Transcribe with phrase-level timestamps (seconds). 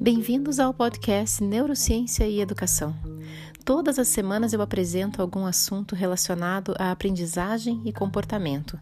[0.00, 2.94] Bem-vindos ao podcast Neurociência e Educação.
[3.64, 8.78] Todas as semanas eu apresento algum assunto relacionado à aprendizagem e comportamento.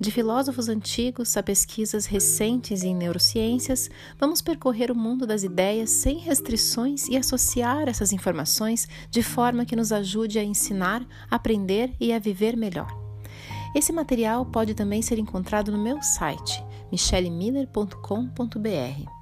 [0.00, 6.16] De filósofos antigos a pesquisas recentes em neurociências, vamos percorrer o mundo das ideias sem
[6.16, 12.18] restrições e associar essas informações de forma que nos ajude a ensinar, aprender e a
[12.18, 12.88] viver melhor.
[13.76, 19.13] Esse material pode também ser encontrado no meu site michelemiller.com.br.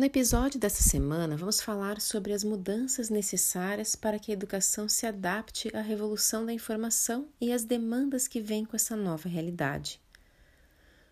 [0.00, 5.04] No episódio dessa semana, vamos falar sobre as mudanças necessárias para que a educação se
[5.04, 10.00] adapte à revolução da informação e às demandas que vêm com essa nova realidade.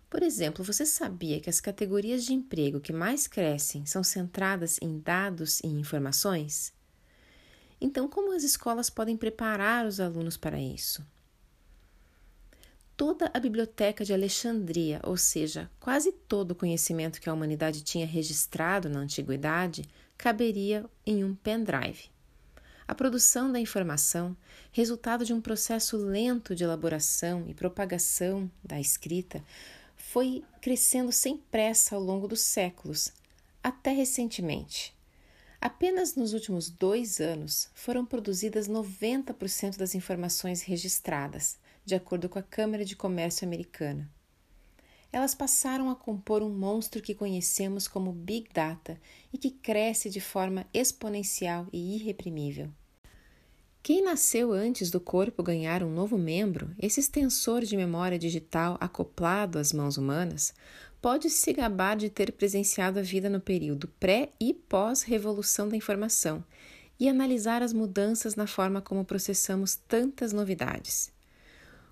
[0.08, 4.98] Por exemplo, você sabia que as categorias de emprego que mais crescem são centradas em
[4.98, 6.72] dados e informações?
[7.78, 11.04] Então, como as escolas podem preparar os alunos para isso?
[12.98, 18.04] Toda a biblioteca de Alexandria, ou seja, quase todo o conhecimento que a humanidade tinha
[18.04, 22.10] registrado na antiguidade, caberia em um pendrive.
[22.88, 24.36] A produção da informação,
[24.72, 29.44] resultado de um processo lento de elaboração e propagação da escrita,
[29.94, 33.12] foi crescendo sem pressa ao longo dos séculos,
[33.62, 34.92] até recentemente.
[35.60, 41.58] Apenas nos últimos dois anos foram produzidas 90% das informações registradas,
[41.88, 44.10] de acordo com a Câmara de Comércio Americana.
[45.10, 49.00] Elas passaram a compor um monstro que conhecemos como Big Data
[49.32, 52.68] e que cresce de forma exponencial e irreprimível.
[53.82, 59.58] Quem nasceu antes do corpo ganhar um novo membro, esse extensor de memória digital acoplado
[59.58, 60.52] às mãos humanas,
[61.00, 66.44] pode se gabar de ter presenciado a vida no período pré e pós-revolução da informação
[67.00, 71.16] e analisar as mudanças na forma como processamos tantas novidades.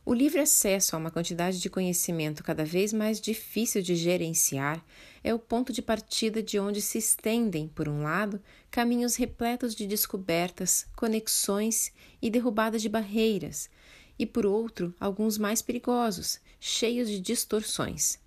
[0.09, 4.87] O livre acesso a uma quantidade de conhecimento cada vez mais difícil de gerenciar
[5.25, 9.85] é o ponto de partida de onde se estendem, por um lado, caminhos repletos de
[9.85, 11.93] descobertas, conexões
[12.23, 13.69] e derrubadas de barreiras,
[14.17, 18.21] e por outro, alguns mais perigosos, cheios de distorções.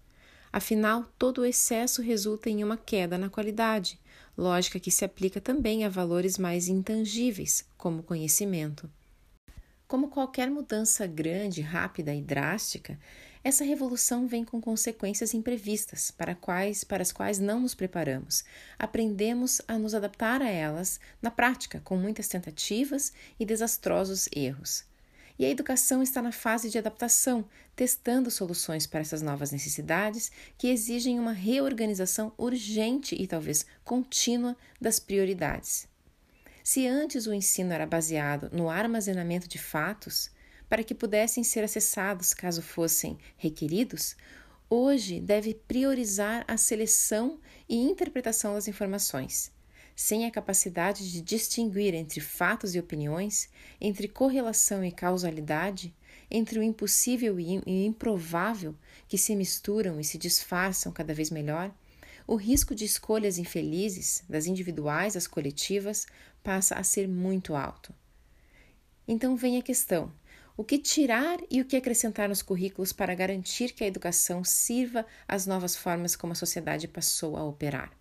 [0.51, 3.97] Afinal, todo o excesso resulta em uma queda na qualidade,
[4.37, 8.89] lógica que se aplica também a valores mais intangíveis, como conhecimento.
[9.89, 12.95] Como qualquer mudança grande, rápida e drástica,
[13.43, 18.43] essa revolução vem com consequências imprevistas, para, quais, para as quais não nos preparamos.
[18.77, 24.83] Aprendemos a nos adaptar a elas na prática, com muitas tentativas e desastrosos erros.
[25.39, 27.43] E a educação está na fase de adaptação,
[27.75, 34.99] testando soluções para essas novas necessidades que exigem uma reorganização urgente e talvez contínua das
[34.99, 35.88] prioridades.
[36.71, 40.29] Se antes o ensino era baseado no armazenamento de fatos,
[40.69, 44.15] para que pudessem ser acessados caso fossem requeridos,
[44.69, 49.51] hoje deve priorizar a seleção e interpretação das informações.
[49.95, 53.49] Sem a capacidade de distinguir entre fatos e opiniões,
[53.81, 55.91] entre correlação e causalidade,
[56.29, 58.75] entre o impossível e o improvável
[59.07, 61.73] que se misturam e se disfarçam cada vez melhor,
[62.29, 66.05] o risco de escolhas infelizes, das individuais às coletivas,
[66.43, 67.91] passa a ser muito alto.
[69.07, 70.13] Então vem a questão:
[70.55, 75.07] o que tirar e o que acrescentar nos currículos para garantir que a educação sirva
[75.27, 77.91] às novas formas como a sociedade passou a operar?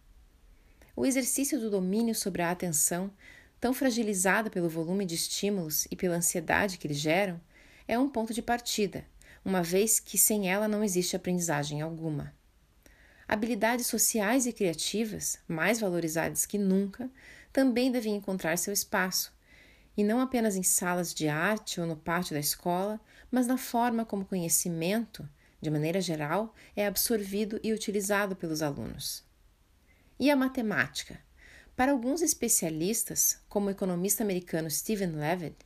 [0.95, 3.11] O exercício do domínio sobre a atenção,
[3.59, 7.41] tão fragilizada pelo volume de estímulos e pela ansiedade que eles geram,
[7.87, 9.07] é um ponto de partida,
[9.43, 12.37] uma vez que sem ela não existe aprendizagem alguma.
[13.29, 17.11] Habilidades sociais e criativas, mais valorizadas que nunca,
[17.53, 19.37] também devem encontrar seu espaço,
[19.95, 22.99] e não apenas em salas de arte ou no pátio da escola,
[23.31, 25.29] mas na forma como conhecimento,
[25.61, 29.23] de maneira geral, é absorvido e utilizado pelos alunos.
[30.19, 31.21] E a matemática?
[31.77, 35.57] Para alguns especialistas, como o economista americano Stephen Levitt,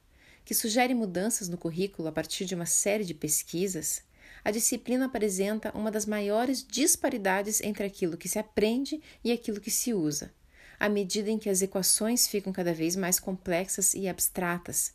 [0.45, 4.03] que sugere mudanças no currículo a partir de uma série de pesquisas,
[4.45, 9.71] a disciplina apresenta uma das maiores disparidades entre aquilo que se aprende e aquilo que
[9.71, 10.33] se usa,
[10.79, 14.93] à medida em que as equações ficam cada vez mais complexas e abstratas.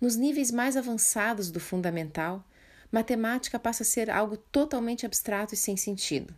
[0.00, 2.46] Nos níveis mais avançados do fundamental,
[2.92, 6.34] matemática passa a ser algo totalmente abstrato e sem sentido.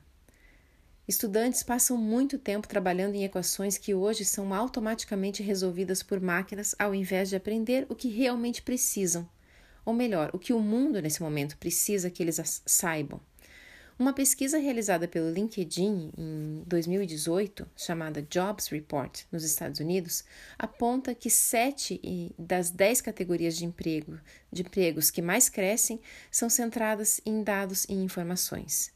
[1.08, 6.94] Estudantes passam muito tempo trabalhando em equações que hoje são automaticamente resolvidas por máquinas ao
[6.94, 9.28] invés de aprender o que realmente precisam
[9.86, 13.20] ou melhor, o que o mundo nesse momento precisa que eles saibam.
[13.98, 20.22] Uma pesquisa realizada pelo LinkedIn em 2018, chamada Jobs Report, nos Estados Unidos,
[20.58, 24.18] aponta que sete das dez categorias de, emprego,
[24.52, 25.98] de empregos que mais crescem
[26.30, 28.95] são centradas em dados e informações.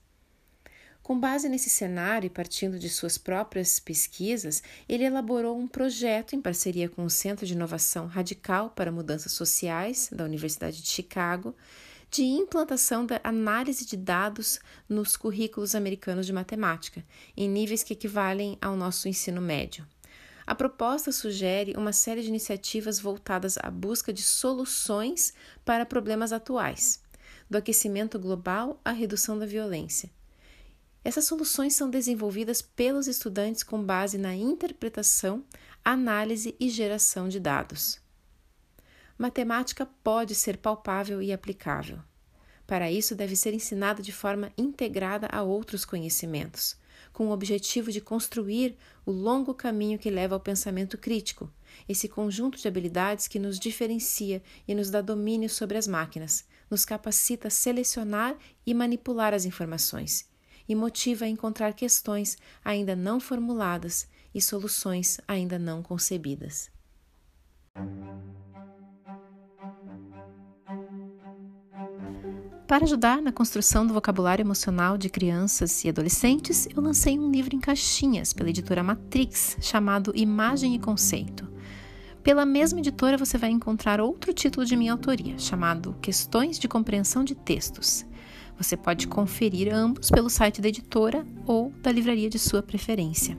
[1.03, 6.41] Com base nesse cenário e partindo de suas próprias pesquisas, ele elaborou um projeto em
[6.41, 11.55] parceria com o Centro de Inovação Radical para Mudanças Sociais da Universidade de Chicago
[12.11, 14.59] de implantação da análise de dados
[14.89, 17.05] nos currículos americanos de matemática,
[17.37, 19.87] em níveis que equivalem ao nosso ensino médio.
[20.45, 25.33] A proposta sugere uma série de iniciativas voltadas à busca de soluções
[25.65, 27.01] para problemas atuais,
[27.49, 30.11] do aquecimento global à redução da violência.
[31.05, 35.45] Essas soluções são desenvolvidas pelos estudantes com base na interpretação,
[35.85, 38.01] análise e geração de dados
[39.21, 41.99] matemática pode ser palpável e aplicável.
[42.67, 46.75] Para isso, deve ser ensinada de forma integrada a outros conhecimentos,
[47.13, 51.53] com o objetivo de construir o longo caminho que leva ao pensamento crítico,
[51.87, 56.87] esse conjunto de habilidades que nos diferencia e nos dá domínio sobre as máquinas, nos
[56.87, 60.30] capacita a selecionar e manipular as informações,
[60.71, 66.71] e motiva a encontrar questões ainda não formuladas e soluções ainda não concebidas.
[72.69, 77.57] Para ajudar na construção do vocabulário emocional de crianças e adolescentes, eu lancei um livro
[77.57, 81.49] em caixinhas pela editora Matrix, chamado Imagem e Conceito.
[82.23, 87.25] Pela mesma editora você vai encontrar outro título de minha autoria, chamado Questões de Compreensão
[87.25, 88.07] de Textos.
[88.61, 93.35] Você pode conferir ambos pelo site da editora ou da livraria de sua preferência.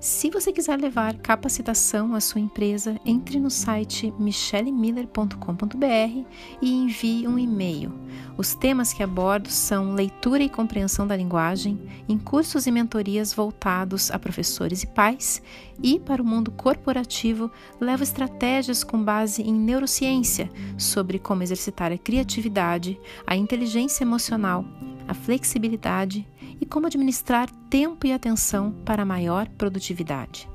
[0.00, 6.24] Se você quiser levar capacitação à sua empresa, entre no site michellemiller.com.br
[6.62, 7.92] e envie um e-mail.
[8.36, 14.08] Os temas que abordo são leitura e compreensão da linguagem, em cursos e mentorias voltados
[14.12, 15.42] a professores e pais,
[15.82, 21.98] e para o mundo corporativo, levo estratégias com base em neurociência sobre como exercitar a
[21.98, 22.96] criatividade,
[23.26, 24.64] a inteligência emocional,
[25.08, 26.28] a flexibilidade
[26.60, 30.48] e como administrar tempo e atenção para maior produtividade.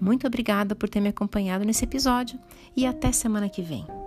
[0.00, 2.38] Muito obrigada por ter me acompanhado nesse episódio
[2.76, 4.03] e até semana que vem.